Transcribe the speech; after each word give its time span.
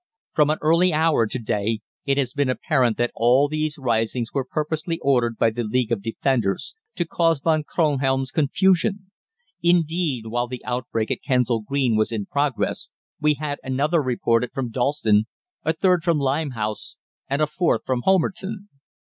"From 0.33 0.49
an 0.49 0.57
early 0.61 0.91
hour 0.93 1.27
to 1.27 1.37
day 1.37 1.81
it 2.07 2.17
has 2.17 2.33
been 2.33 2.49
apparent 2.49 2.97
that 2.97 3.11
all 3.13 3.47
these 3.47 3.77
risings 3.77 4.33
were 4.33 4.43
purposely 4.43 4.97
ordered 5.03 5.37
by 5.37 5.51
the 5.51 5.63
League 5.63 5.91
of 5.91 6.01
Defenders 6.01 6.73
to 6.95 7.05
cause 7.05 7.39
Von 7.39 7.63
Kronhelm's 7.63 8.31
confusion. 8.31 9.11
Indeed, 9.61 10.25
while 10.25 10.47
the 10.47 10.65
outbreak 10.65 11.11
at 11.11 11.21
Kensal 11.21 11.61
Green 11.61 11.95
was 11.95 12.11
in 12.11 12.25
progress, 12.25 12.89
we 13.19 13.35
had 13.35 13.59
another 13.61 14.01
reported 14.01 14.51
from 14.53 14.71
Dalston, 14.71 15.27
a 15.63 15.71
third 15.71 16.03
from 16.03 16.17
Limehouse, 16.17 16.97
and 17.29 17.39
a 17.39 17.45
fourth 17.45 17.81
from 17.85 18.01
Homerton. 18.03 18.69